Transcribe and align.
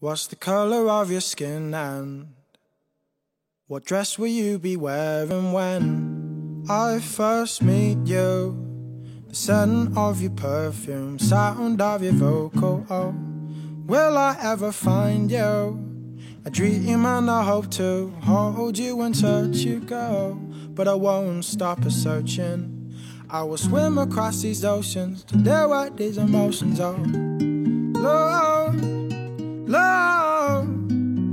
What's 0.00 0.26
the 0.28 0.36
color 0.36 0.88
of 0.88 1.10
your 1.10 1.20
skin 1.20 1.74
and 1.74 2.34
what 3.66 3.84
dress 3.84 4.18
will 4.18 4.28
you 4.28 4.58
be 4.58 4.76
wearing 4.76 5.52
when 5.52 6.64
I 6.70 7.00
first 7.00 7.62
meet 7.62 7.98
you? 8.06 8.56
The 9.28 9.34
scent 9.34 9.98
of 9.98 10.22
your 10.22 10.30
perfume, 10.30 11.18
sound 11.18 11.82
of 11.82 12.02
your 12.02 12.12
vocal. 12.12 12.86
Oh, 12.88 13.14
will 13.86 14.16
I 14.16 14.36
ever 14.40 14.72
find 14.72 15.30
you? 15.30 15.84
I 16.46 16.50
dream 16.50 17.04
and 17.04 17.30
I 17.30 17.42
hope 17.42 17.70
to 17.72 18.08
hold 18.22 18.78
you 18.78 19.02
and 19.02 19.14
touch 19.14 19.56
you 19.56 19.80
go, 19.80 20.34
but 20.70 20.88
I 20.88 20.94
won't 20.94 21.44
stop 21.44 21.84
a 21.84 21.90
searching. 21.90 22.77
I 23.30 23.42
will 23.42 23.58
swim 23.58 23.98
across 23.98 24.40
these 24.40 24.64
oceans 24.64 25.22
to 25.24 25.36
deal 25.36 25.68
what 25.68 25.98
these 25.98 26.16
emotions. 26.16 26.80
Oh, 26.80 26.92
love, 27.92 28.74
love, 29.68 30.66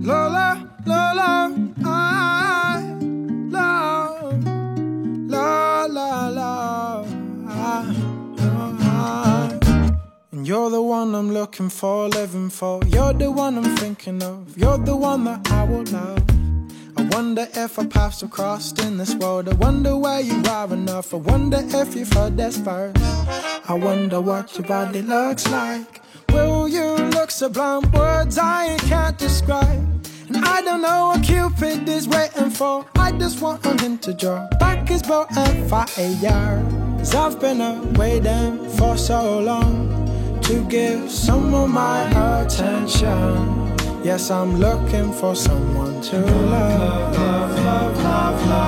love, 0.04 0.58
love, 0.86 1.16
love, 1.16 1.74
I 1.86 2.82
love, 3.50 4.44
love, 5.30 5.92
love, 5.92 6.34
love, 6.34 7.08
I, 7.48 7.96
I. 8.82 9.98
And 10.34 10.46
you're 10.46 10.70
the 10.70 10.82
one 10.82 11.16
I'm 11.16 11.32
looking 11.32 11.70
for, 11.70 12.10
living 12.10 12.50
for. 12.50 12.82
You're 12.88 13.14
the 13.14 13.32
one 13.32 13.58
I'm 13.58 13.78
thinking 13.78 14.22
of. 14.22 14.58
You're 14.58 14.80
the 14.80 14.98
one 14.98 15.24
that 15.24 15.50
I 15.50 15.64
will 15.64 15.84
love. 15.84 16.45
I 16.98 17.04
wonder 17.12 17.48
if 17.54 17.78
our 17.78 17.86
paths 17.86 18.22
have 18.22 18.32
crossed 18.32 18.80
in 18.80 18.98
this 18.98 19.16
world. 19.16 19.50
I 19.50 19.54
wonder 19.54 19.98
where 19.98 20.22
you 20.22 20.42
are 20.50 20.74
enough. 20.74 21.14
I 21.14 21.18
wonder 21.18 21.60
if 21.62 21.96
you've 21.96 22.12
heard 22.14 22.38
this 22.38 22.58
verse. 22.58 22.96
I 23.68 23.74
wonder 23.74 24.22
what 24.22 24.56
your 24.58 24.68
body 24.68 25.02
looks 25.02 25.48
like. 25.50 26.02
Will 26.30 26.68
you 26.68 26.96
look 27.16 27.32
sublime? 27.32 27.92
Words 27.92 28.38
I 28.38 28.78
can't 28.80 29.18
describe. 29.18 30.06
And 30.28 30.46
I 30.46 30.62
don't 30.62 30.82
know 30.82 31.14
what 31.14 31.24
Cupid 31.24 31.88
is 31.88 32.08
waiting 32.08 32.50
for. 32.50 32.86
I 32.96 33.12
just 33.12 33.42
want 33.42 33.66
him 33.82 33.98
to 34.00 34.14
draw 34.14 34.48
back 34.60 34.88
his 34.88 35.04
bow 35.04 35.28
and 35.38 35.70
fire. 35.70 36.64
Cause 36.98 37.14
I've 37.14 37.40
been 37.40 37.94
waiting 37.94 38.70
for 38.78 38.98
so 38.98 39.40
long 39.40 40.42
to 40.44 40.64
give 40.70 41.12
someone 41.12 41.72
my 41.72 42.42
attention. 42.42 43.65
Yes, 44.06 44.30
I'm 44.30 44.58
looking 44.58 45.12
for 45.12 45.36
someone 45.36 46.00
to 46.00 46.20
love. 46.20 47.16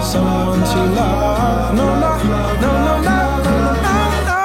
Someone 0.04 0.62
to 0.62 0.84
love. 0.98 1.76
No, 1.76 1.86
no, 2.00 2.18
no, 2.24 2.42
no, 2.64 2.72
no, 2.82 3.22
no, 3.86 4.06
no. 4.30 4.42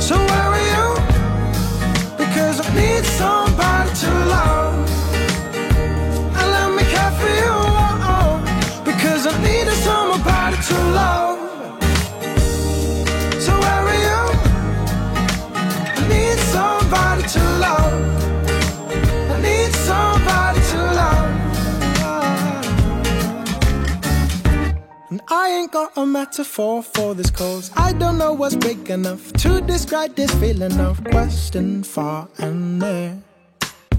So 0.00 0.16
where 0.16 0.48
are 0.56 0.66
you? 0.72 0.88
Because 2.16 2.66
I 2.66 2.68
need 2.74 3.04
somebody 3.04 3.37
I 25.30 25.50
ain't 25.50 25.72
got 25.72 25.92
a 25.94 26.06
metaphor 26.06 26.82
for 26.82 27.14
this 27.14 27.30
cause. 27.30 27.70
I 27.76 27.92
don't 27.92 28.16
know 28.16 28.32
what's 28.32 28.54
big 28.54 28.88
enough 28.88 29.30
to 29.34 29.60
describe 29.60 30.14
this 30.14 30.32
feeling 30.36 30.80
of 30.80 31.04
question 31.04 31.82
far 31.82 32.28
and 32.38 32.78
near. 32.78 33.22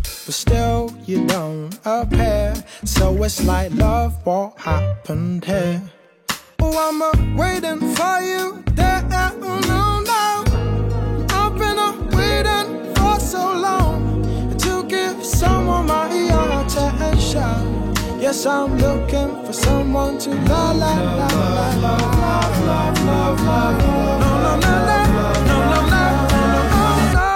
But 0.02 0.34
still, 0.34 0.92
you 1.06 1.28
don't 1.28 1.78
appear. 1.86 2.56
So 2.84 3.24
it's 3.24 3.44
like 3.46 3.72
love, 3.76 4.16
what 4.26 4.58
happened 4.58 5.46
here? 5.46 5.84
Oh, 6.62 6.90
I'm 6.90 7.00
uh, 7.00 7.38
waiting 7.38 7.80
for 7.94 8.22
you 8.22 8.64
there. 8.74 9.08
Oh, 9.12 9.60
no, 9.70 10.02
no. 10.02 11.28
I've 11.30 11.56
been 11.60 11.78
uh, 11.78 11.94
waiting 12.18 12.96
for 12.96 13.20
so 13.20 13.54
long 13.54 14.58
to 14.58 14.84
give 14.88 15.24
someone 15.24 15.86
my 15.86 16.08
attention. 16.66 17.69
Yes, 18.30 18.46
I'm 18.46 18.78
looking 18.78 19.44
for 19.44 19.54
someone 19.54 20.20
to 20.20 20.30
no, 20.30 20.36
no, 20.38 20.94
no, 21.10 21.28
no, 21.82 21.98
no, 21.98 21.98
no, 23.08 23.26
no, 23.26 23.60
no. 27.16 27.36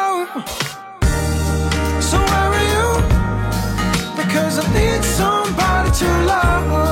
So 1.99 2.17
where 2.29 2.49
are 2.53 2.67
you? 2.75 2.89
Because 4.15 4.59
I 4.59 4.61
need 4.71 5.03
somebody 5.03 5.89
to 5.97 6.09
love. 6.27 6.82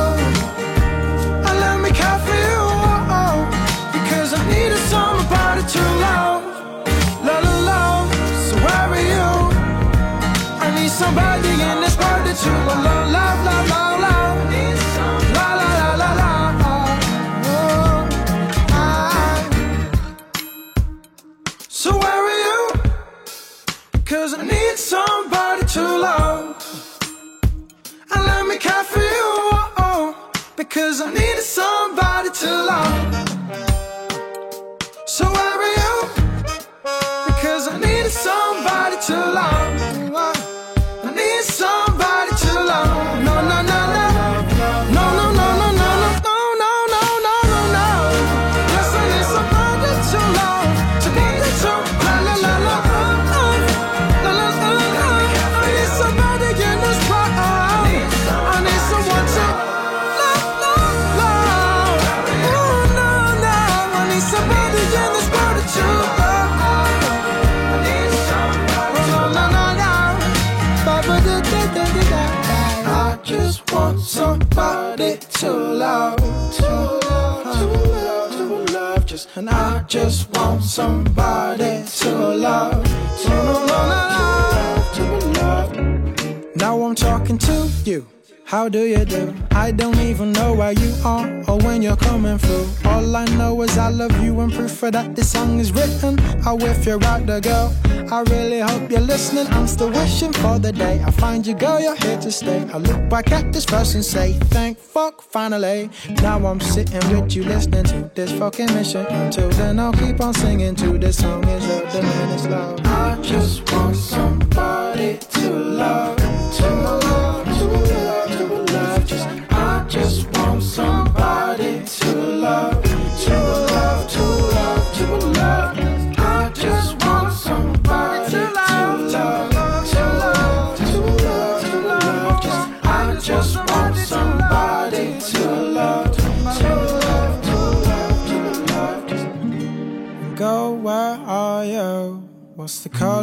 You're 96.91 97.03
out 97.05 97.25
there, 97.25 97.39
girl, 97.39 97.73
I 98.11 98.21
really 98.33 98.59
hope 98.59 98.91
you're 98.91 98.99
listening. 98.99 99.47
I'm 99.53 99.65
still 99.65 99.89
wishing 99.89 100.33
for 100.33 100.59
the 100.59 100.73
day 100.73 101.01
I 101.01 101.11
find 101.11 101.47
you, 101.47 101.53
girl, 101.53 101.79
you're 101.79 101.95
here 101.95 102.19
to 102.19 102.29
stay. 102.31 102.67
I 102.73 102.77
look 102.79 103.09
back 103.09 103.31
at 103.31 103.53
this 103.53 103.63
verse 103.63 103.95
and 103.95 104.03
say, 104.03 104.33
thank 104.55 104.77
fuck, 104.77 105.21
finally. 105.21 105.89
Now 106.21 106.45
I'm 106.45 106.59
sitting 106.59 106.99
with 107.09 107.33
you 107.33 107.43
listening 107.43 107.85
to 107.85 108.11
this 108.13 108.33
fucking 108.33 108.73
mission. 108.73 109.05
Until 109.05 109.49
then, 109.51 109.79
I'll 109.79 109.93
keep 109.93 110.19
on 110.19 110.33
singing 110.33 110.75
to 110.75 110.97
this 110.97 111.19
song 111.19 111.47
is 111.47 111.65
love, 111.65 111.93
the 111.93 112.01
man 112.01 112.29
is 112.29 112.47
love. 112.47 112.79
I 112.85 113.21
just 113.21 113.71
want 113.71 113.95
somebody 113.95 114.40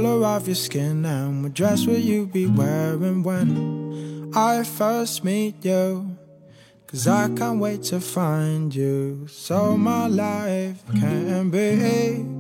color 0.00 0.24
of 0.26 0.46
your 0.46 0.54
skin 0.54 1.04
and 1.04 1.42
what 1.42 1.54
dress 1.54 1.84
will 1.84 1.98
you 1.98 2.24
be 2.24 2.46
wearing 2.46 3.24
when? 3.24 4.30
I 4.32 4.62
first 4.62 5.24
meet 5.24 5.64
you. 5.64 6.16
Cause 6.86 7.08
I 7.08 7.28
can't 7.34 7.58
wait 7.58 7.82
to 7.90 8.00
find 8.00 8.72
you 8.72 9.26
so 9.28 9.76
my 9.76 10.06
life 10.06 10.84
can 11.00 11.50
be 11.50 12.38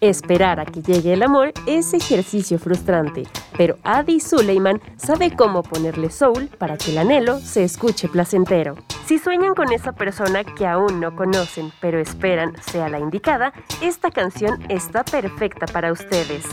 Esperar 0.00 0.60
a 0.60 0.64
que 0.64 0.80
llegue 0.80 1.12
el 1.12 1.24
amor 1.24 1.52
es 1.66 1.92
ejercicio 1.92 2.60
frustrante, 2.60 3.24
pero 3.56 3.78
Adi 3.82 4.20
Suleiman 4.20 4.80
sabe 4.96 5.34
cómo 5.34 5.64
ponerle 5.64 6.08
soul 6.10 6.48
para 6.56 6.76
que 6.76 6.92
el 6.92 6.98
anhelo 6.98 7.40
se 7.40 7.64
escuche 7.64 8.06
placentero. 8.06 8.76
Si 9.06 9.18
sueñan 9.18 9.56
con 9.56 9.72
esa 9.72 9.90
persona 9.90 10.44
que 10.44 10.68
aún 10.68 11.00
no 11.00 11.16
conocen, 11.16 11.72
pero 11.80 11.98
esperan 11.98 12.52
sea 12.62 12.88
la 12.88 13.00
indicada, 13.00 13.52
esta 13.82 14.12
canción 14.12 14.64
está 14.68 15.02
perfecta 15.02 15.66
para 15.66 15.90
ustedes. 15.90 16.44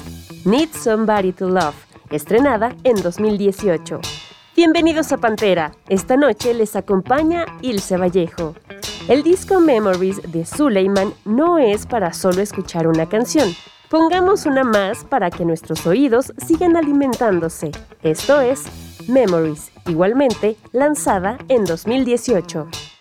Need 0.44 0.70
Somebody 0.72 1.32
to 1.32 1.48
Love, 1.48 1.76
estrenada 2.10 2.76
en 2.84 2.96
2018. 2.96 4.00
Bienvenidos 4.56 5.12
a 5.12 5.18
Pantera. 5.18 5.72
Esta 5.88 6.18
noche 6.18 6.56
les 6.56 6.76
acompaña 6.76 7.46
Ilse 7.62 7.98
Vallejo. 7.98 8.56
El 9.08 9.22
disco 9.22 9.60
Memories 9.62 10.20
de 10.32 10.46
Suleiman 10.46 11.14
no 11.26 11.60
es 11.60 11.86
para 11.86 12.12
solo 12.12 12.42
escuchar 12.42 12.88
una 12.88 13.08
canción. 13.08 13.48
Pongamos 13.88 14.48
una 14.48 14.64
más 14.64 15.04
para 15.04 15.30
que 15.30 15.46
nuestros 15.46 15.86
oídos 15.86 16.34
sigan 16.38 16.76
alimentándose. 16.76 17.70
Esto 18.02 18.42
es 18.42 18.64
Memories, 19.08 19.72
igualmente 19.86 20.56
lanzada 20.72 21.38
en 21.50 21.66
2018. 21.66 22.95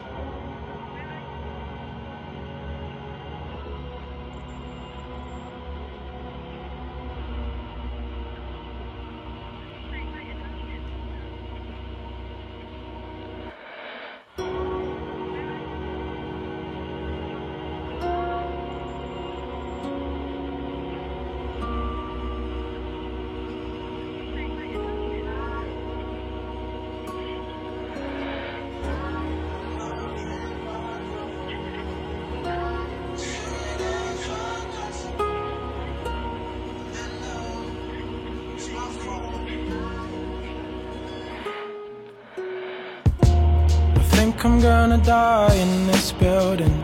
I'm 44.45 44.61
gonna 44.61 44.99
die 44.99 45.55
in 45.55 45.87
this 45.87 46.13
building. 46.13 46.79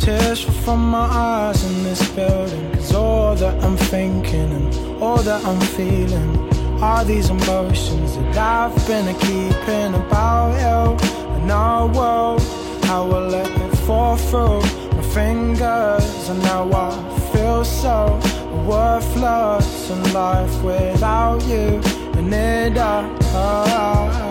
Tears 0.00 0.42
fall 0.42 0.54
from 0.64 0.90
my 0.90 1.06
eyes 1.06 1.62
in 1.62 1.84
this 1.84 2.02
building. 2.16 2.72
Cause 2.72 2.92
all 2.92 3.36
that 3.36 3.62
I'm 3.62 3.76
thinking 3.76 4.50
and 4.50 5.00
all 5.00 5.18
that 5.18 5.44
I'm 5.44 5.60
feeling 5.60 6.36
are 6.82 7.04
these 7.04 7.30
emotions 7.30 8.16
that 8.16 8.36
I've 8.36 8.86
been 8.88 9.06
a 9.06 9.14
keeping 9.14 9.94
about 9.94 10.50
you 10.64 11.06
and 11.36 11.46
world. 11.86 12.42
How 12.86 13.08
I 13.08 13.18
let 13.20 13.48
it 13.48 13.76
fall 13.86 14.16
through 14.16 14.60
my 14.96 15.02
fingers, 15.14 16.28
and 16.28 16.42
now 16.42 16.72
I 16.72 16.90
feel 17.32 17.64
so 17.64 18.18
worthless 18.66 19.90
in 19.90 20.12
life 20.12 20.60
without 20.64 21.40
you. 21.44 21.80
And 22.18 22.32
it 22.32 22.78
all. 22.78 24.29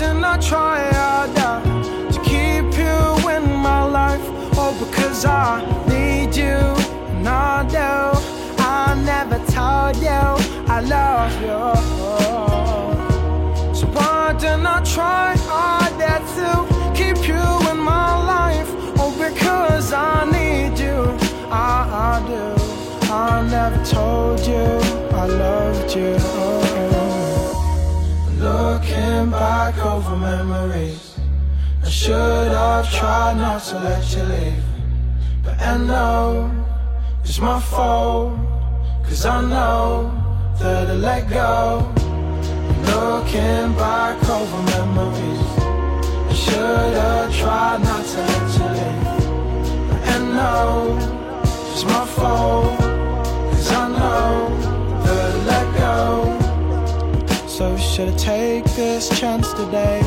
Didn't 0.00 0.24
I 0.24 0.38
try 0.38 0.80
harder 0.94 1.60
to 2.10 2.20
keep 2.20 2.72
you 2.78 3.28
in 3.28 3.44
my 3.54 3.84
life? 3.84 4.22
Oh, 4.56 4.72
because 4.82 5.26
I 5.26 5.60
need 5.90 6.34
you, 6.34 6.56
and 7.12 7.28
I 7.28 7.64
do. 7.68 7.90
I 8.62 8.94
never 9.04 9.38
told 9.52 9.96
you 9.98 10.22
I 10.74 10.80
love 10.80 11.34
you. 11.42 11.60
So 13.74 13.86
why 13.88 14.32
didn't 14.38 14.64
I 14.64 14.80
try 14.84 15.36
harder 15.40 16.18
to 16.36 16.48
keep 16.96 17.28
you 17.28 17.70
in 17.70 17.78
my 17.78 18.16
life? 18.24 18.70
Oh, 18.98 19.12
because 19.18 19.92
I 19.92 20.24
need 20.24 20.78
you, 20.78 21.14
I, 21.50 21.84
I 22.08 22.22
do. 22.26 22.44
I 23.12 23.46
never 23.50 23.84
told 23.84 24.40
you 24.46 24.80
I 25.14 25.26
loved 25.26 25.94
you. 25.94 26.69
Looking 28.40 29.30
back 29.30 29.76
over 29.84 30.16
memories 30.16 31.14
I 31.84 31.90
should 31.90 32.52
have 32.52 32.90
tried 32.90 33.36
not 33.36 33.62
to 33.64 33.78
let 33.80 34.16
you 34.16 34.22
leave. 34.22 34.64
But 35.44 35.60
I 35.60 35.76
know 35.76 36.50
it's 37.22 37.38
my 37.38 37.60
fault 37.60 38.38
Cause 39.04 39.26
I 39.26 39.42
know 39.42 40.10
that 40.58 40.88
I 40.88 40.94
let 40.94 41.28
go. 41.28 41.92
Looking 42.88 43.74
back 43.74 44.16
over 44.26 44.62
memories 44.72 45.44
I 46.30 46.32
should 46.32 46.94
have 46.94 47.36
tried 47.36 47.82
not 47.82 48.06
to 48.06 48.20
let 48.30 48.48
you 48.56 48.68
leave. 48.78 49.04
But 49.90 50.02
I 50.14 50.18
know 50.18 50.96
it's 51.72 51.84
my 51.84 52.06
fault 52.06 52.69
should 57.90 58.08
I 58.08 58.16
take 58.16 58.64
this 58.76 59.08
chance 59.18 59.52
today 59.52 60.00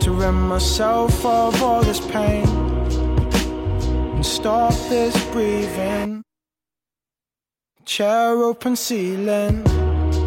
to 0.00 0.10
rid 0.10 0.32
myself 0.32 1.14
of 1.22 1.62
all 1.62 1.82
this 1.82 2.00
pain 2.00 2.48
and 4.14 4.24
stop 4.24 4.72
this 4.88 5.14
breathing? 5.32 6.22
Chair 7.84 8.42
open 8.42 8.74
ceiling. 8.76 9.58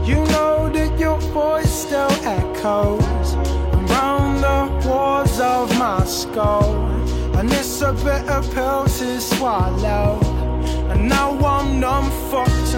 You 0.05 0.17
know 0.35 0.69
that 0.71 0.99
your 0.99 1.19
voice 1.33 1.73
still 1.87 2.11
echoes 2.21 3.33
around 3.73 4.41
the 4.41 4.87
walls 4.87 5.39
of 5.39 5.75
my 5.79 6.05
skull. 6.05 6.75
And 7.37 7.51
it's 7.51 7.81
a 7.81 7.91
bitter 7.91 8.41
pill 8.53 8.85
to 8.85 9.19
swallow. 9.19 10.19
And 10.91 11.09
now 11.09 11.31
I'm 11.39 11.79
numb, 11.79 12.11
fucked, 12.29 12.75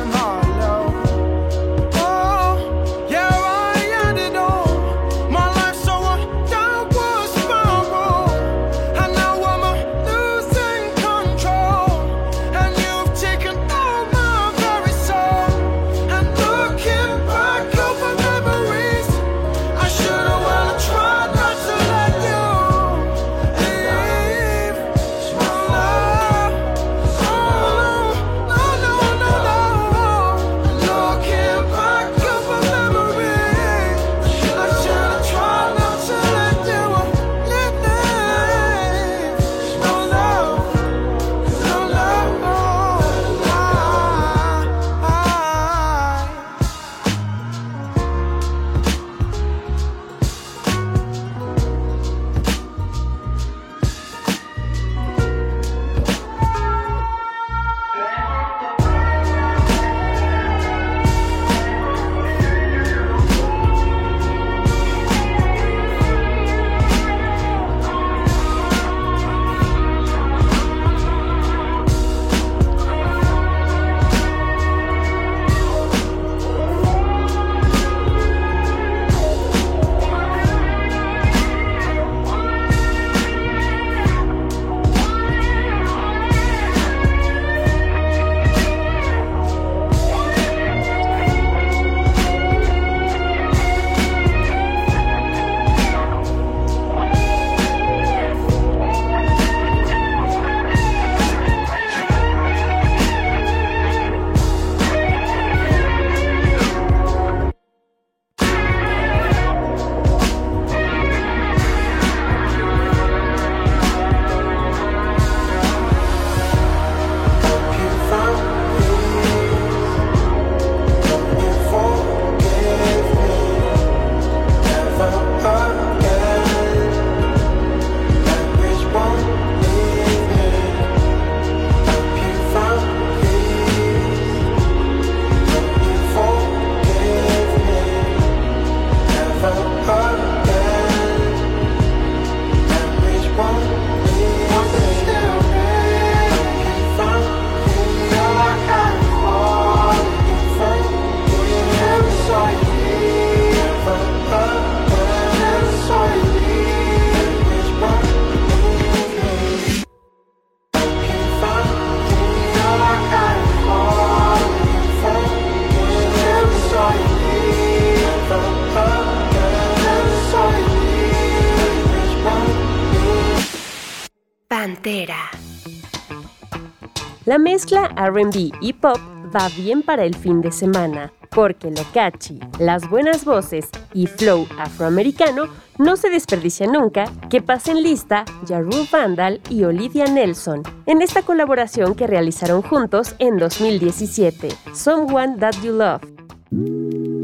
La 177.28 177.38
mezcla 177.38 177.90
RB 177.90 178.54
y 178.62 178.72
pop 178.72 178.98
va 179.36 179.50
bien 179.50 179.82
para 179.82 180.06
el 180.06 180.16
fin 180.16 180.40
de 180.40 180.50
semana, 180.50 181.12
porque 181.32 181.70
lo 181.70 181.84
catchy, 181.94 182.40
las 182.58 182.90
buenas 182.90 183.26
voces 183.26 183.68
y 183.94 184.08
flow 184.08 184.48
afroamericano 184.58 185.44
no 185.78 185.98
se 185.98 186.10
desperdicia 186.10 186.68
nunca 186.68 187.12
que 187.30 187.42
pasen 187.42 187.84
lista 187.84 188.24
Jaru 188.48 188.88
Vandal 188.90 189.42
y 189.50 189.66
Olivia 189.66 190.06
Nelson 190.06 190.64
en 190.86 191.02
esta 191.02 191.22
colaboración 191.22 191.96
que 191.96 192.08
realizaron 192.08 192.62
juntos 192.62 193.14
en 193.20 193.36
2017, 193.38 194.48
Someone 194.74 195.36
That 195.38 195.56
You 195.62 195.74
Love. 195.74 197.17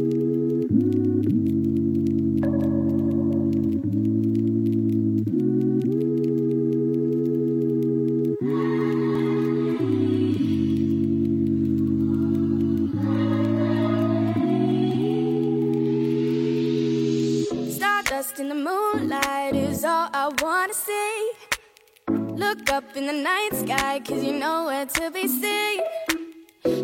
Look 22.53 22.69
up 22.69 22.95
in 22.95 23.07
the 23.07 23.13
night 23.13 23.49
sky, 23.53 23.99
cause 23.99 24.23
you 24.23 24.33
know 24.33 24.65
where 24.65 24.85
to 24.85 25.09
be 25.09 25.27
seen. 25.27 25.81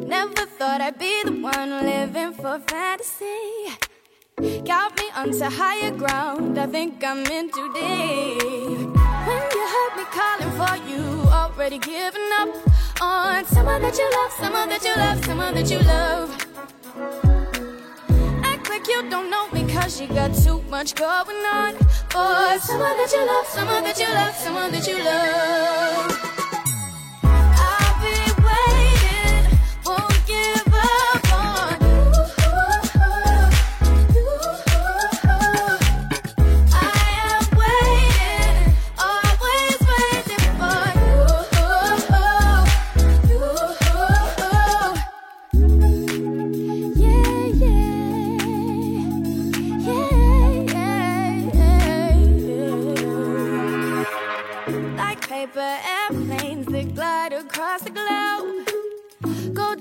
Never 0.07 0.47
thought 0.57 0.81
I'd 0.81 0.97
be 0.97 1.21
the 1.23 1.31
one 1.31 1.69
living 1.85 2.33
for 2.33 2.57
fantasy. 2.57 3.77
Got 4.65 4.97
me 4.97 5.03
onto 5.15 5.43
higher 5.43 5.91
ground, 5.91 6.57
I 6.57 6.65
think 6.65 7.03
I'm 7.03 7.23
in 7.27 7.51
too 7.51 7.71
deep. 7.71 8.89
When 9.27 9.43
you 9.57 9.65
heard 9.75 9.93
me 9.95 10.05
calling 10.17 10.53
for 10.59 10.75
you, 10.89 11.29
already 11.29 11.77
giving 11.77 12.29
up 12.39 12.49
on 12.99 13.45
someone 13.45 13.83
that 13.83 13.95
you 13.95 14.09
love, 14.09 14.31
someone 14.39 14.69
that 14.69 14.83
you 14.83 14.95
love, 14.95 15.23
someone 15.23 15.53
that 15.53 15.69
you 15.69 15.79
love 15.81 17.38
like 18.79 18.87
you 18.87 19.09
don't 19.09 19.29
know 19.29 19.49
me 19.51 19.71
cause 19.73 19.99
you 19.99 20.07
got 20.07 20.33
too 20.33 20.61
much 20.69 20.95
going 20.95 21.45
on. 21.53 21.73
Boy, 22.13 22.57
someone 22.59 22.97
that 22.97 23.11
you 23.11 23.25
love, 23.25 23.45
someone 23.47 23.83
that 23.83 23.99
you 23.99 24.13
love, 24.13 24.35
someone 24.35 24.71
that 24.71 24.87
you 24.87 25.03
love. 25.03 26.28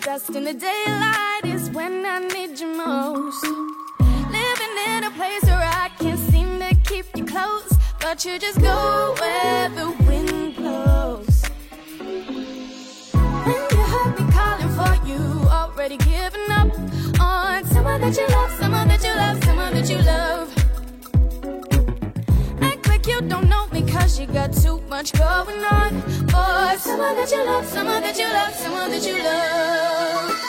Dust 0.09 0.31
in 0.31 0.45
the 0.45 0.55
daylight 0.55 1.45
is 1.45 1.69
when 1.69 2.07
I 2.07 2.19
need 2.21 2.59
you 2.59 2.69
most. 2.69 3.45
Living 4.37 4.75
in 4.89 5.05
a 5.05 5.11
place 5.11 5.45
where 5.45 5.69
I 5.85 5.91
can't 5.99 6.19
seem 6.31 6.59
to 6.61 6.75
keep 6.91 7.05
you 7.15 7.27
close, 7.27 7.71
but 8.01 8.25
you 8.25 8.39
just 8.39 8.59
go 8.59 9.15
where 9.21 9.69
the 9.69 9.89
wind 10.07 10.57
blows. 10.57 11.43
When 13.47 13.63
you 13.75 13.83
heard 13.93 14.13
me 14.19 14.25
calling 14.39 14.73
for 14.79 14.93
you, 15.11 15.23
already 15.61 15.99
giving 15.99 16.51
up 16.61 16.71
on 17.21 17.67
someone 17.67 18.01
that 18.01 18.17
you 18.17 18.27
love, 18.29 18.53
someone 18.61 18.89
that 18.89 19.03
you 19.05 19.15
love, 19.23 19.45
someone 19.45 19.75
that 19.75 19.91
you 19.91 19.99
love. 20.15 20.49
Act 22.63 22.89
like 22.89 23.07
you 23.07 23.21
don't 23.21 23.47
know 23.51 23.68
cause 24.01 24.21
you 24.21 24.27
got 24.27 24.53
too 24.53 24.81
much 24.89 25.13
going 25.13 25.63
on. 25.65 26.01
Boy, 26.27 26.77
someone 26.79 27.17
that 27.17 27.31
you 27.31 27.45
love, 27.45 27.67
someone 27.67 28.03
that 28.03 28.19
you 28.19 28.29
love, 28.33 28.55
someone 28.55 28.91
that 28.91 29.05
you 29.07 29.19
love. 29.23 30.48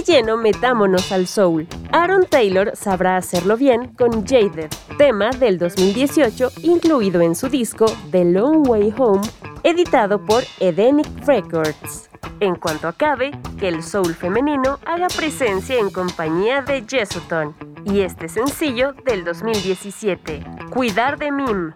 Lleno, 0.00 0.36
metámonos 0.36 1.12
al 1.12 1.26
soul. 1.26 1.68
Aaron 1.92 2.24
Taylor 2.26 2.72
sabrá 2.74 3.16
hacerlo 3.16 3.56
bien 3.56 3.88
con 3.94 4.24
Jaded, 4.26 4.70
tema 4.96 5.30
del 5.30 5.58
2018 5.58 6.50
incluido 6.62 7.20
en 7.20 7.34
su 7.34 7.48
disco 7.48 7.84
The 8.10 8.24
Long 8.24 8.66
Way 8.66 8.94
Home, 8.96 9.22
editado 9.62 10.24
por 10.24 10.44
Edenic 10.60 11.08
Records. 11.26 12.08
En 12.40 12.54
cuanto 12.54 12.88
acabe, 12.88 13.32
que 13.58 13.68
el 13.68 13.82
soul 13.82 14.14
femenino 14.14 14.78
haga 14.86 15.08
presencia 15.08 15.78
en 15.78 15.90
compañía 15.90 16.62
de 16.62 16.84
Jessuton 16.88 17.54
y 17.84 18.00
este 18.00 18.28
sencillo 18.28 18.94
del 19.04 19.24
2017, 19.24 20.42
Cuidar 20.70 21.18
de 21.18 21.30
Mim. 21.30 21.72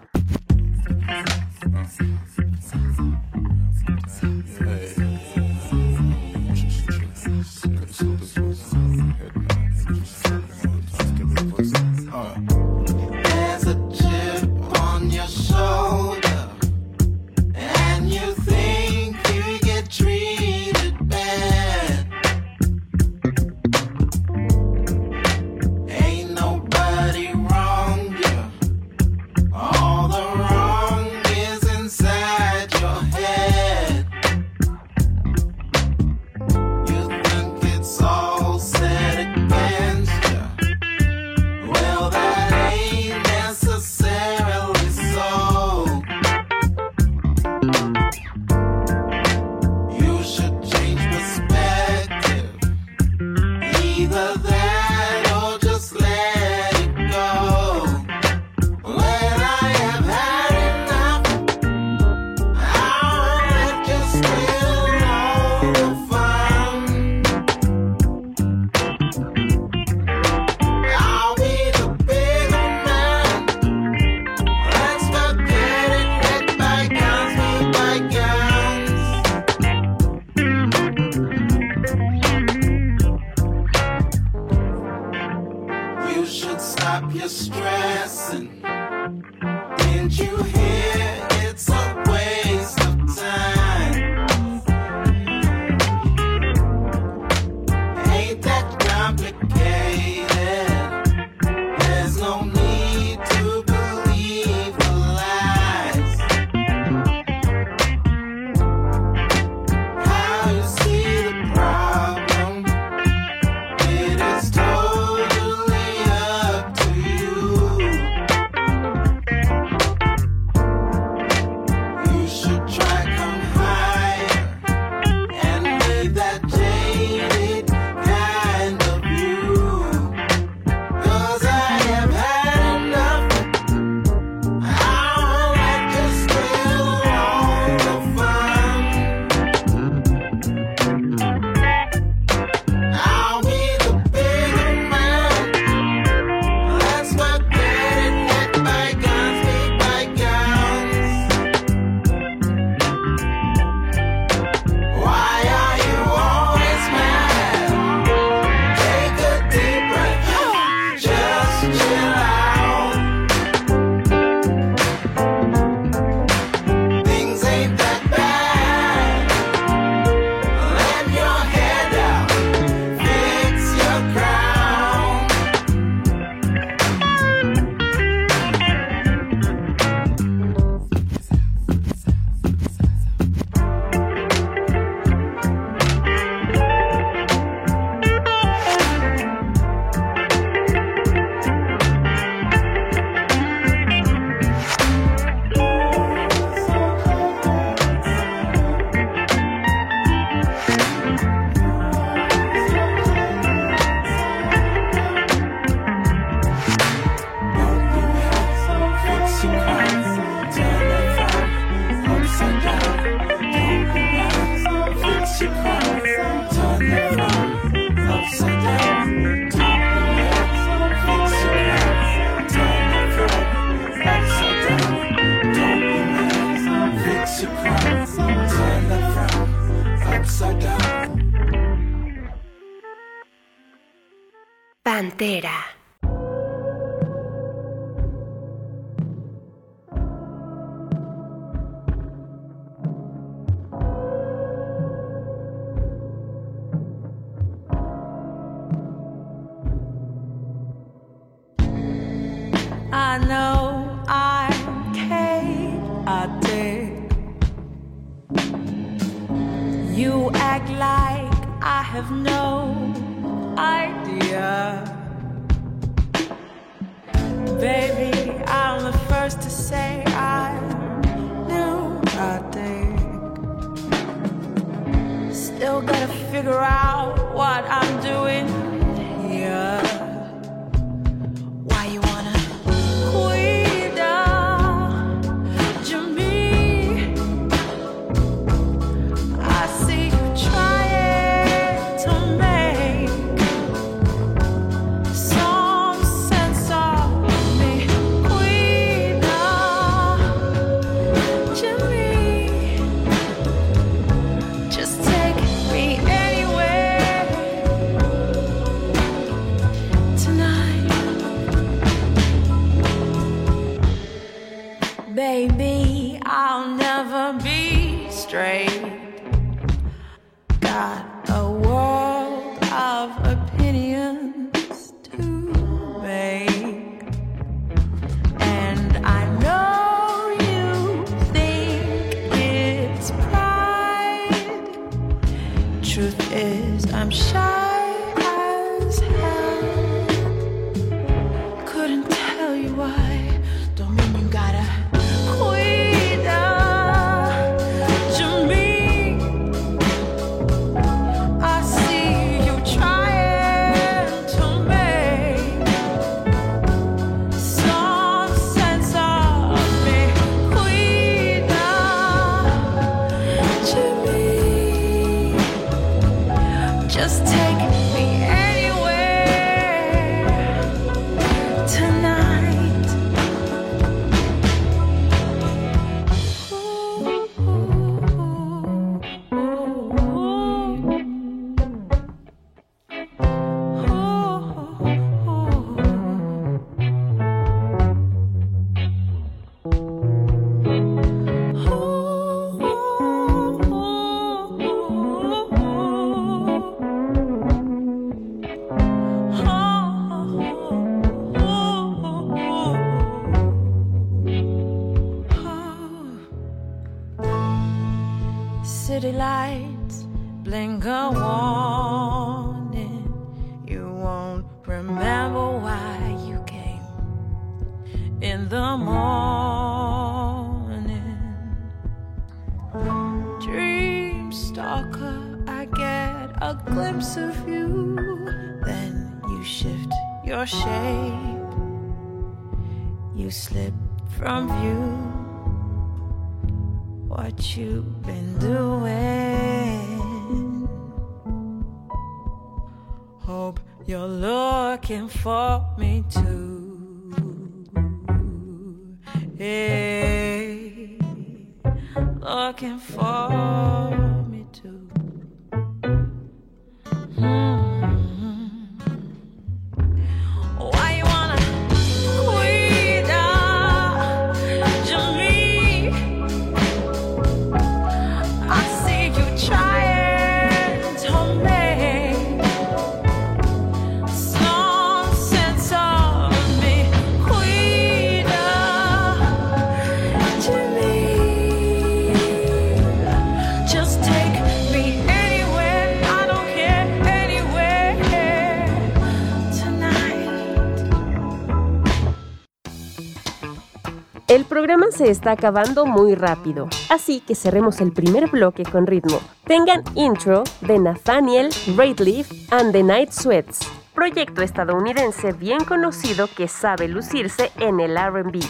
El 494.28 494.45
programa 494.45 494.86
se 494.91 495.08
está 495.08 495.30
acabando 495.30 495.86
muy 495.86 496.17
rápido, 496.17 496.69
así 496.91 497.21
que 497.21 497.36
cerremos 497.36 497.80
el 497.80 497.93
primer 497.93 498.28
bloque 498.28 498.65
con 498.65 498.84
ritmo. 498.84 499.21
Tengan 499.45 499.84
intro 499.95 500.43
de 500.62 500.80
Nathaniel 500.80 501.49
Rateliff 501.76 502.28
and 502.50 502.73
the 502.73 502.82
Night 502.82 503.12
Sweats, 503.12 503.60
proyecto 503.95 504.43
estadounidense 504.43 505.32
bien 505.32 505.62
conocido 505.62 506.26
que 506.26 506.49
sabe 506.49 506.89
lucirse 506.89 507.52
en 507.60 507.78
el 507.78 507.97
RB. 507.97 508.41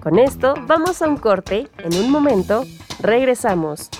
Con 0.00 0.20
esto 0.20 0.54
vamos 0.68 1.02
a 1.02 1.08
un 1.08 1.16
corte, 1.16 1.68
en 1.78 1.96
un 2.00 2.12
momento 2.12 2.62
regresamos. 3.00 3.90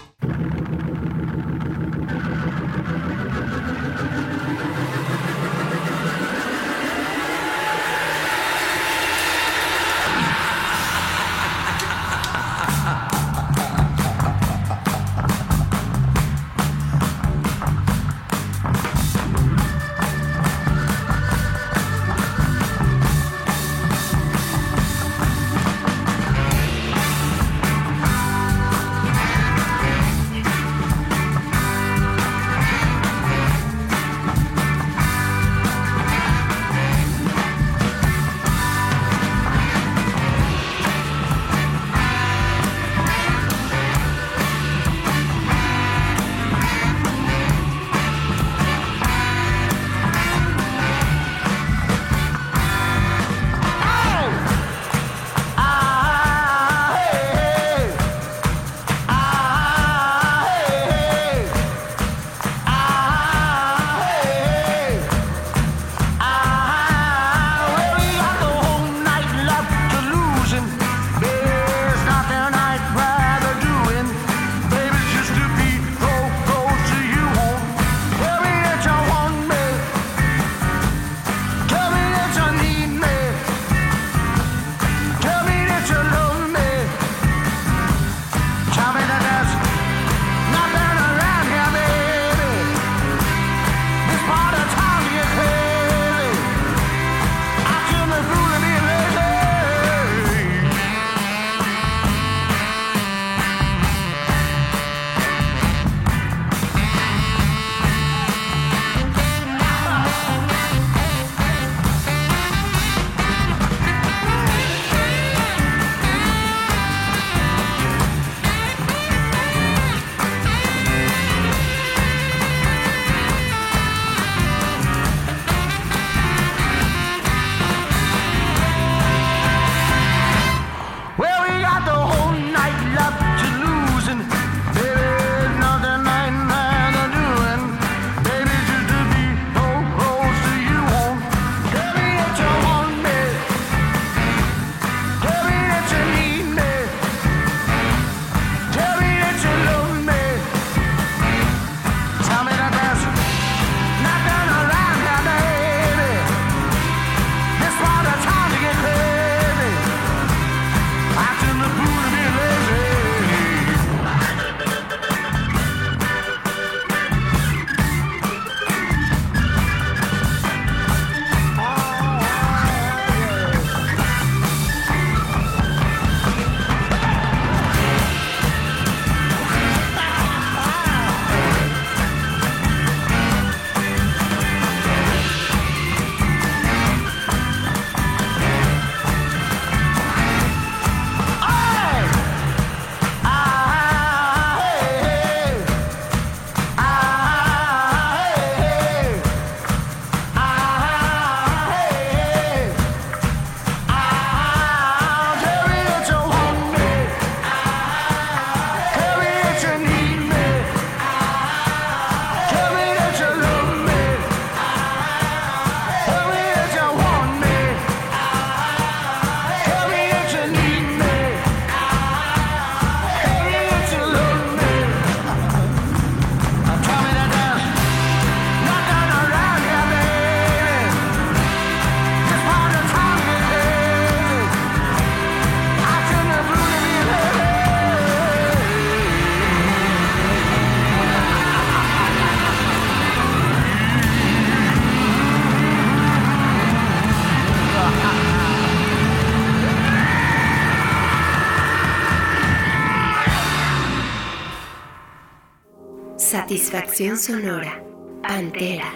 Satisfacción 256.95 257.19
sonora. 257.19 257.83
Pantera. 258.23 258.94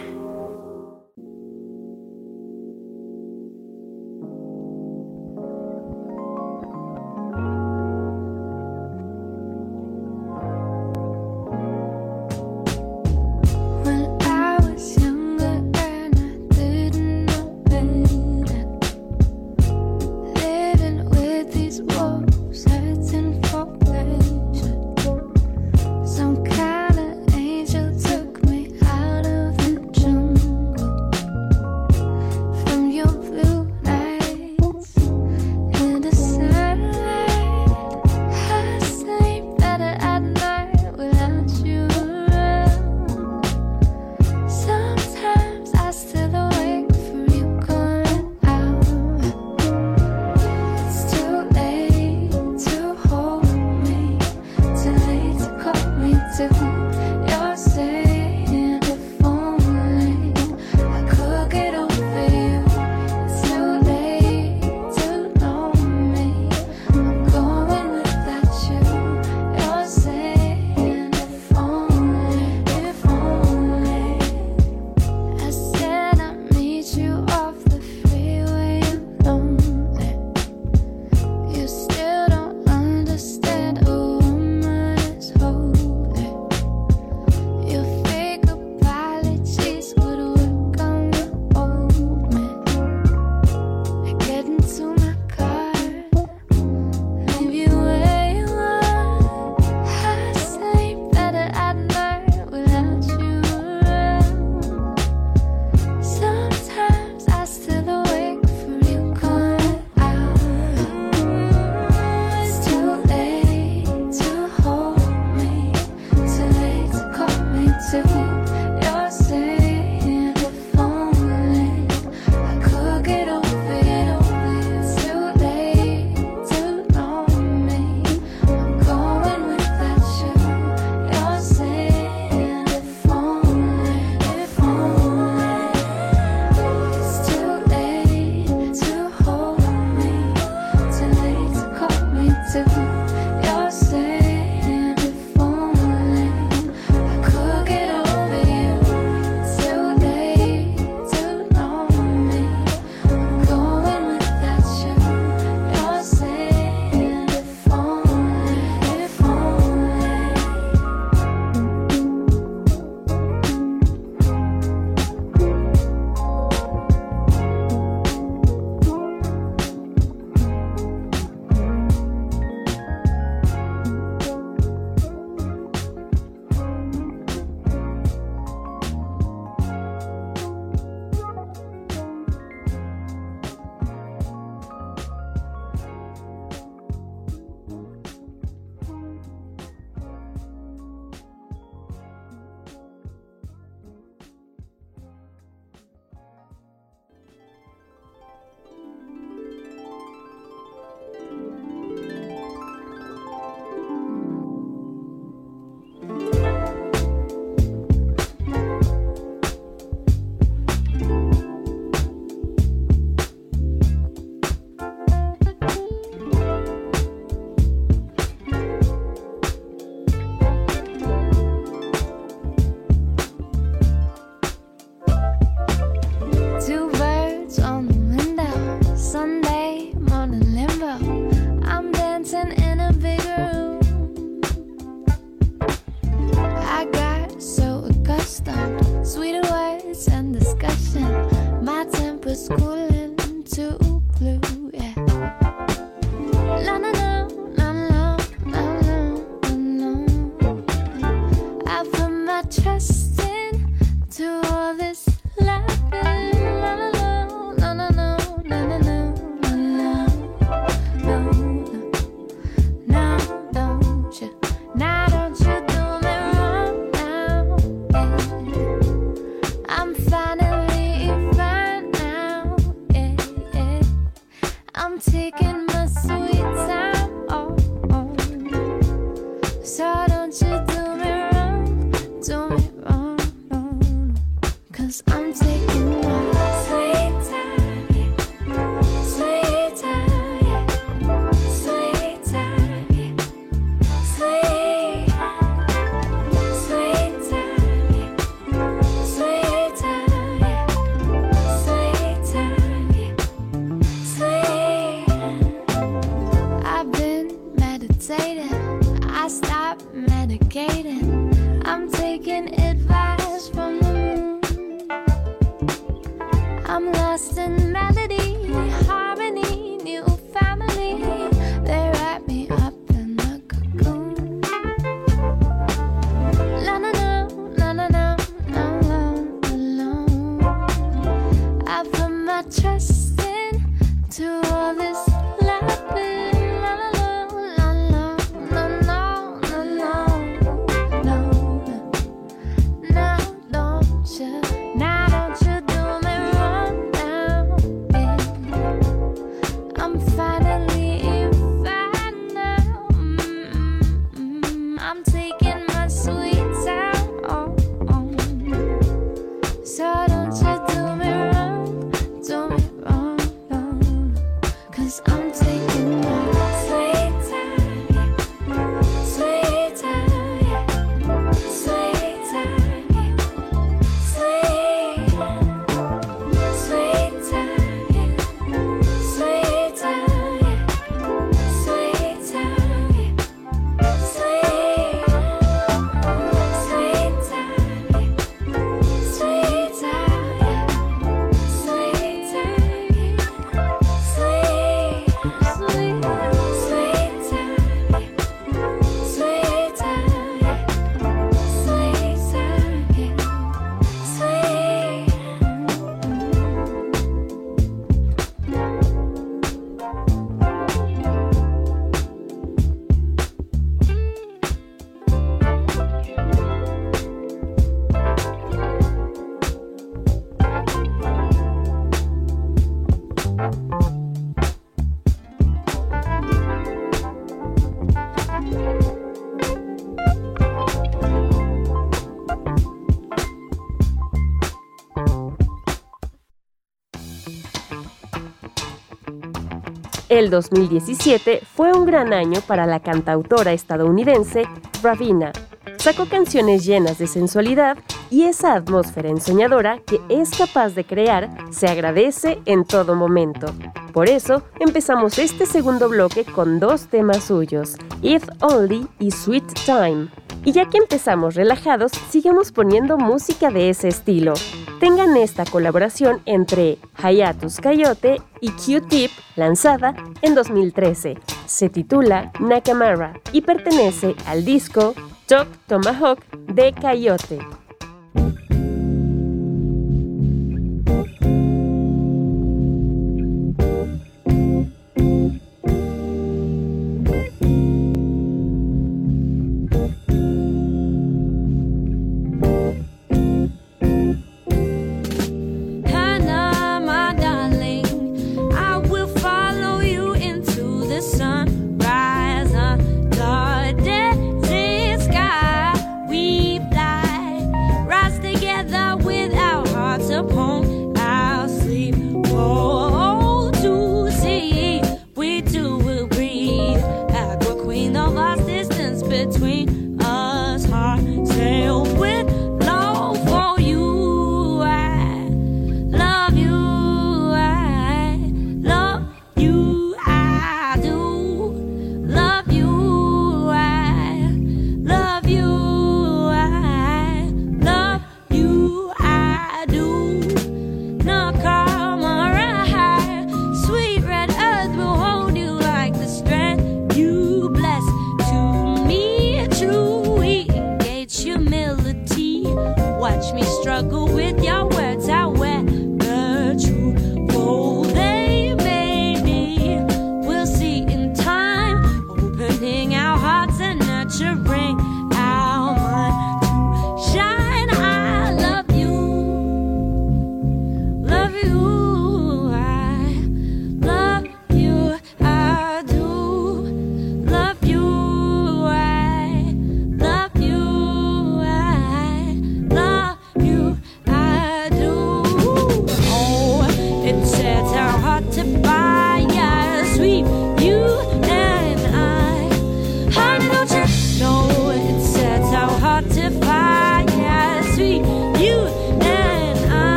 El 440.18 440.30
2017 440.30 441.42
fue 441.54 441.72
un 441.72 441.86
gran 441.86 442.12
año 442.12 442.40
para 442.40 442.66
la 442.66 442.80
cantautora 442.80 443.52
estadounidense 443.52 444.42
Ravina. 444.82 445.30
Sacó 445.76 446.06
canciones 446.06 446.66
llenas 446.66 446.98
de 446.98 447.06
sensualidad 447.06 447.78
y 448.10 448.24
esa 448.24 448.54
atmósfera 448.54 449.08
ensoñadora 449.08 449.80
que 449.86 450.00
es 450.08 450.30
capaz 450.36 450.70
de 450.70 450.84
crear 450.84 451.30
se 451.50 451.66
agradece 451.66 452.38
en 452.44 452.64
todo 452.64 452.94
momento. 452.94 453.46
Por 453.92 454.08
eso 454.08 454.42
empezamos 454.60 455.18
este 455.18 455.46
segundo 455.46 455.88
bloque 455.88 456.24
con 456.24 456.60
dos 456.60 456.86
temas 456.88 457.24
suyos, 457.24 457.76
If 458.02 458.24
Only 458.40 458.86
y 458.98 459.10
Sweet 459.10 459.44
Time. 459.66 460.08
Y 460.44 460.52
ya 460.52 460.66
que 460.66 460.78
empezamos 460.78 461.34
relajados, 461.34 461.92
sigamos 462.10 462.52
poniendo 462.52 462.96
música 462.96 463.50
de 463.50 463.70
ese 463.70 463.88
estilo. 463.88 464.34
Tengan 464.80 465.16
esta 465.16 465.44
colaboración 465.44 466.22
entre 466.24 466.78
Hayatus 467.02 467.60
Coyote 467.60 468.22
y 468.40 468.50
Q-Tip, 468.52 469.10
lanzada 469.34 469.96
en 470.22 470.34
2013. 470.34 471.18
Se 471.46 471.68
titula 471.68 472.30
Nakamara 472.38 473.14
y 473.32 473.40
pertenece 473.40 474.14
al 474.26 474.44
disco 474.44 474.94
Top 475.26 475.48
Tomahawk 475.66 476.24
de 476.46 476.72
Coyote. 476.72 477.40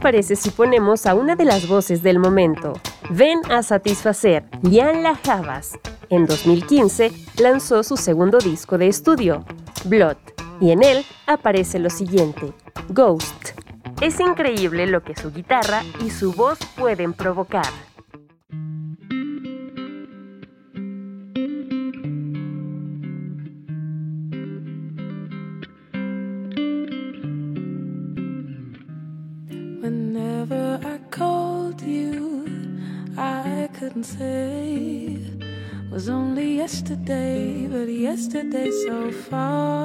Parece 0.00 0.36
si 0.36 0.50
ponemos 0.50 1.06
a 1.06 1.14
una 1.14 1.36
de 1.36 1.44
las 1.44 1.68
voces 1.68 2.02
del 2.02 2.18
momento? 2.18 2.72
Ven 3.10 3.40
a 3.50 3.62
satisfacer, 3.62 4.44
Lian 4.62 5.02
La 5.02 5.14
Javas. 5.14 5.78
En 6.08 6.26
2015 6.26 7.12
lanzó 7.38 7.82
su 7.82 7.96
segundo 7.96 8.38
disco 8.38 8.78
de 8.78 8.88
estudio, 8.88 9.44
Blood, 9.84 10.16
y 10.60 10.72
en 10.72 10.82
él 10.82 11.04
aparece 11.26 11.78
lo 11.78 11.90
siguiente, 11.90 12.52
Ghost. 12.88 13.50
Es 14.00 14.18
increíble 14.18 14.86
lo 14.86 15.02
que 15.02 15.14
su 15.14 15.30
guitarra 15.30 15.82
y 16.04 16.10
su 16.10 16.32
voz 16.32 16.58
pueden 16.76 17.12
provocar. 17.12 17.66
Yesterday 38.52 38.70
so 38.86 39.12
far 39.12 39.79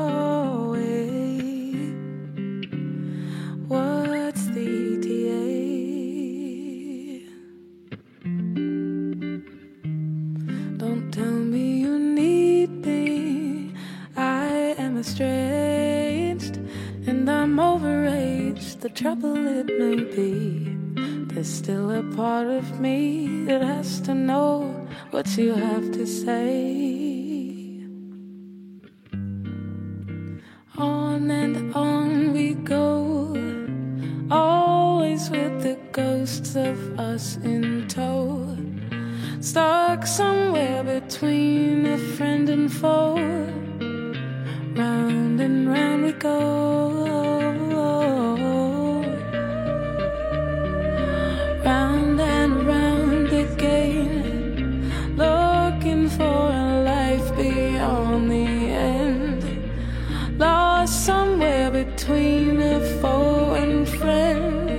between 61.85 62.61
a 62.61 62.79
foe 62.99 63.53
and 63.55 63.87
friend, 63.87 64.69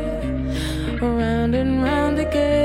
round 1.00 1.54
and 1.54 1.82
round 1.82 2.18
again. 2.18 2.56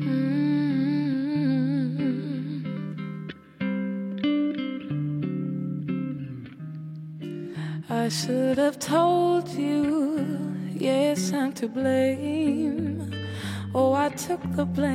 Mm. 0.00 0.10
I 7.88 8.08
should 8.08 8.58
have 8.58 8.78
told 8.78 9.48
you, 9.48 10.26
yes, 10.74 11.32
I'm 11.32 11.52
to 11.54 11.68
blame. 11.68 13.12
Oh, 13.72 13.92
I 13.92 14.08
took 14.08 14.40
the 14.56 14.64
blame, 14.64 14.89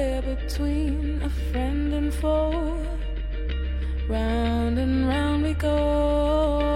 between 0.00 1.22
a 1.22 1.30
friend 1.50 1.92
and 1.92 2.12
foe. 2.12 2.76
Round 4.08 4.78
and 4.78 5.06
round 5.06 5.42
we 5.42 5.54
go. 5.54 6.69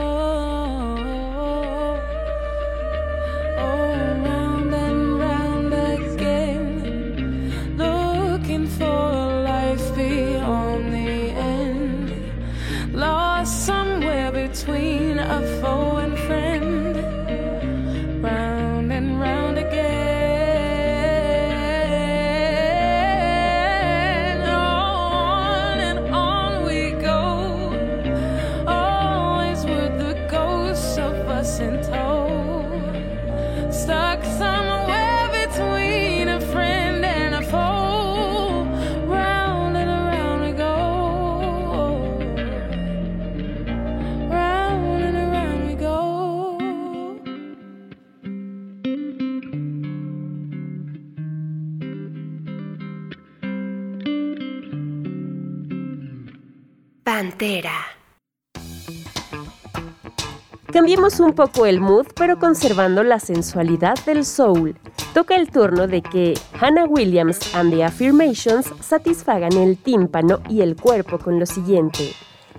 Cambiemos 60.84 61.18
un 61.18 61.32
poco 61.32 61.64
el 61.64 61.80
mood, 61.80 62.08
pero 62.14 62.38
conservando 62.38 63.02
la 63.02 63.18
sensualidad 63.18 63.94
del 64.04 64.22
soul. 64.26 64.76
Toca 65.14 65.34
el 65.34 65.50
turno 65.50 65.86
de 65.86 66.02
que 66.02 66.34
Hannah 66.60 66.84
Williams 66.84 67.54
and 67.54 67.72
the 67.72 67.82
Affirmations 67.82 68.70
satisfagan 68.82 69.54
el 69.54 69.78
tímpano 69.78 70.40
y 70.46 70.60
el 70.60 70.76
cuerpo 70.76 71.18
con 71.18 71.40
lo 71.40 71.46
siguiente: 71.46 72.12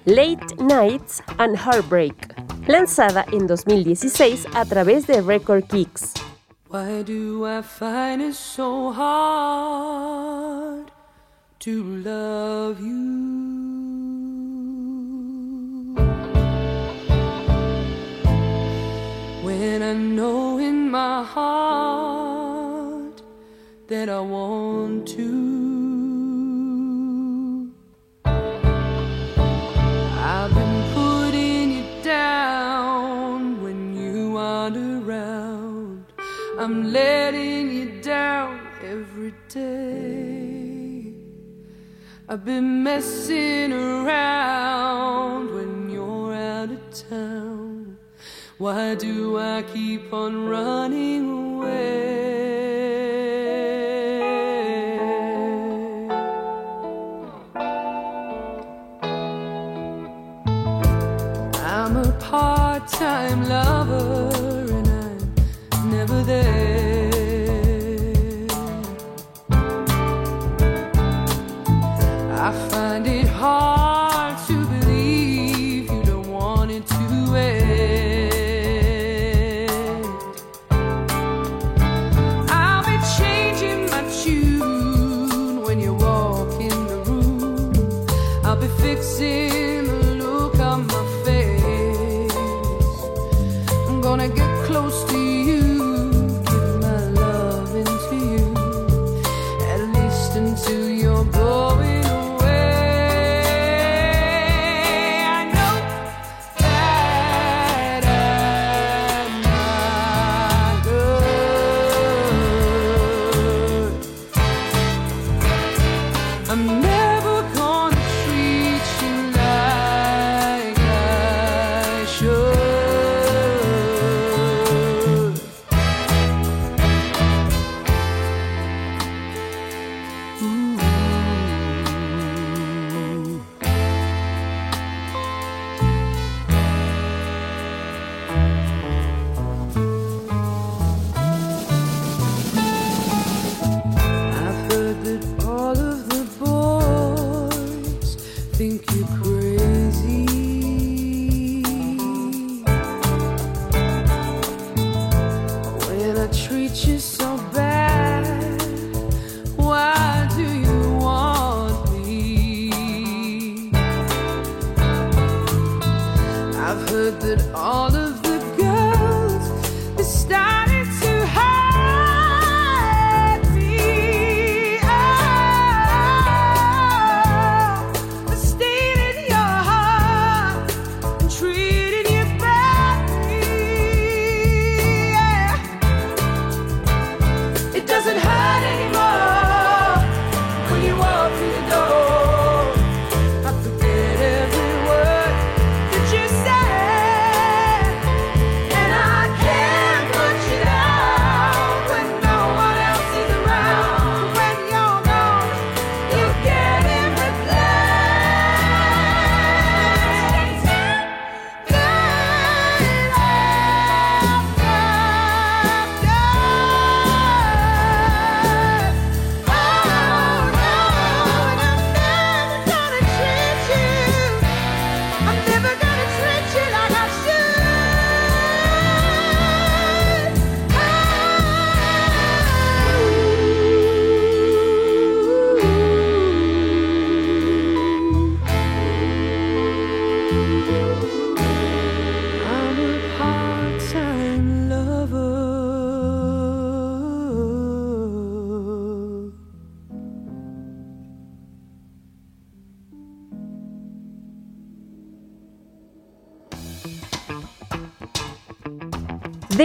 Late 0.06 0.56
Nights 0.58 1.22
and 1.38 1.56
Heartbreak, 1.56 2.36
lanzada 2.68 3.28
en 3.32 3.46
2016 3.46 4.48
a 4.56 4.66
través 4.66 5.06
de 5.06 5.22
Record 5.22 5.66
Kicks. 5.66 6.16
Why 6.72 7.04
do 7.04 7.46
I 7.46 7.62
find 7.62 8.24
it 8.24 8.34
so 8.34 8.92
hard 8.92 10.90
to 11.60 11.84
love 12.04 12.80
you? 12.80 13.75
I 19.86 19.94
know 19.94 20.58
in 20.58 20.90
my 20.90 21.24
heart 21.24 23.22
that 23.86 24.10
I 24.10 24.20
want 24.20 25.08
to, 25.10 25.32
I've 28.26 30.56
been 30.56 30.94
putting 30.96 31.72
you 31.72 31.84
down 32.02 33.62
when 33.62 33.96
you 33.96 34.38
aren't 34.38 34.78
around. 34.78 36.06
I'm 36.58 36.92
letting 36.92 37.70
you 37.70 38.02
down 38.02 38.68
every 38.84 39.36
day. 39.50 41.14
I've 42.28 42.44
been 42.44 42.82
messing 42.82 43.72
around 43.72 45.54
when 45.54 45.92
you're 45.92 46.34
out 46.34 46.72
of 46.72 47.08
town. 47.08 47.85
Why 48.58 48.96
do 48.96 49.38
I 49.38 49.64
keep 49.64 50.14
on 50.14 50.48
running 50.48 51.30
away? 51.30 52.16
I'm 61.60 61.98
a 61.98 62.12
part 62.22 62.88
time 62.88 63.44
lover 63.50 64.35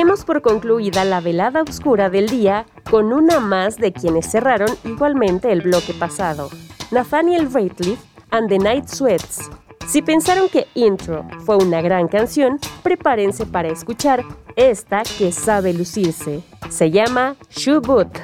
Demos 0.00 0.24
por 0.24 0.40
concluida 0.40 1.04
la 1.04 1.20
velada 1.20 1.60
oscura 1.60 2.08
del 2.08 2.26
día 2.26 2.64
con 2.90 3.12
una 3.12 3.38
más 3.38 3.76
de 3.76 3.92
quienes 3.92 4.30
cerraron 4.30 4.70
igualmente 4.82 5.52
el 5.52 5.60
bloque 5.60 5.92
pasado, 5.92 6.48
Nathaniel 6.90 7.52
Rateliff 7.52 8.00
and 8.30 8.48
the 8.48 8.58
Night 8.58 8.88
Sweats. 8.88 9.50
Si 9.86 10.00
pensaron 10.00 10.48
que 10.48 10.66
Intro 10.72 11.26
fue 11.44 11.58
una 11.58 11.82
gran 11.82 12.08
canción, 12.08 12.58
prepárense 12.82 13.44
para 13.44 13.68
escuchar 13.68 14.24
esta 14.56 15.02
que 15.18 15.32
sabe 15.32 15.74
lucirse. 15.74 16.42
Se 16.70 16.90
llama 16.90 17.36
Shoe 17.50 17.80
Boot. 17.80 18.20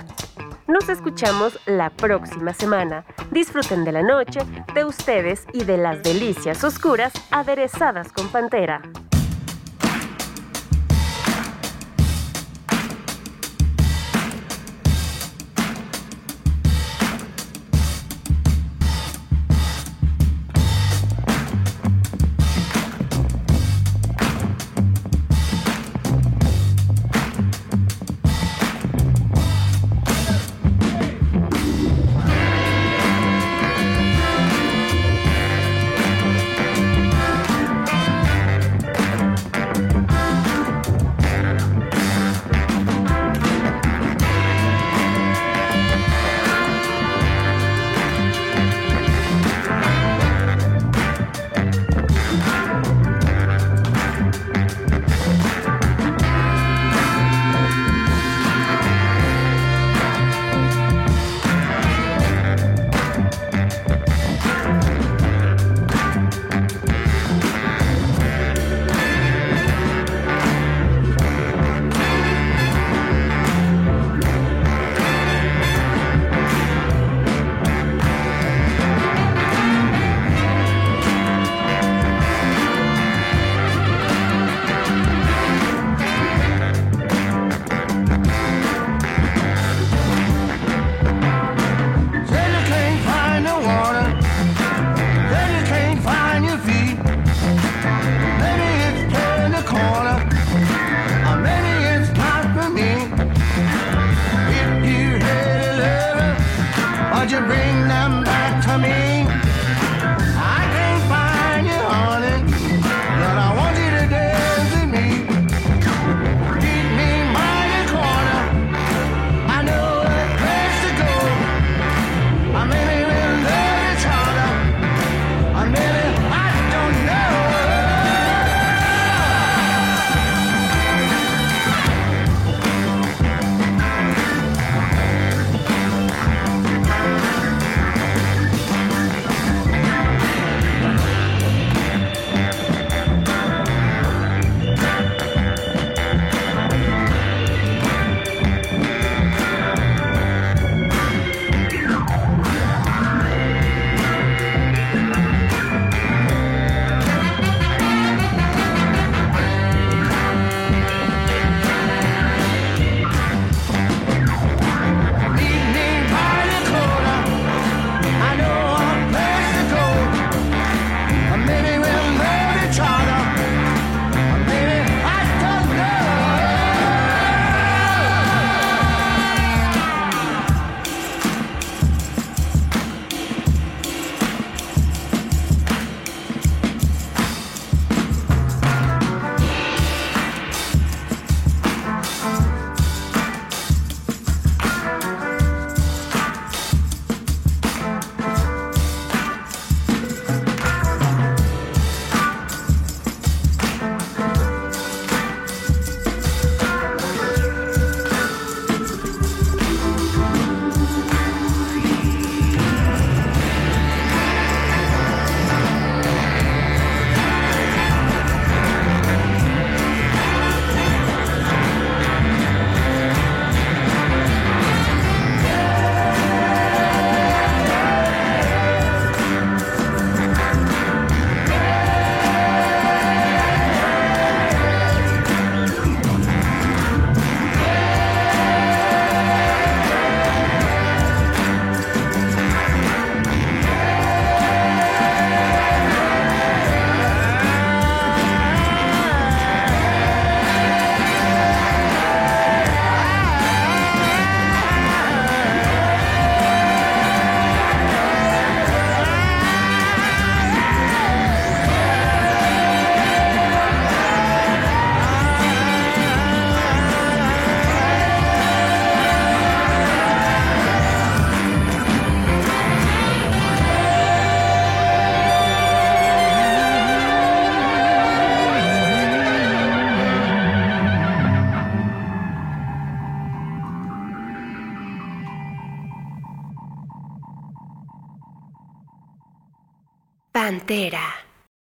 Nos 0.67 0.89
escuchamos 0.89 1.61
la 1.67 1.91
próxima 1.91 2.55
semana. 2.55 3.05
Disfruten 3.33 3.85
de 3.85 3.93
la 3.93 4.03
noche, 4.03 4.41
de 4.75 4.87
ustedes 4.87 5.47
y 5.53 5.65
de 5.65 5.77
las 5.77 6.03
delicias 6.03 6.65
oscuras 6.65 7.13
aderezadas 7.31 8.11
con 8.13 8.29
Pantera. 8.29 8.81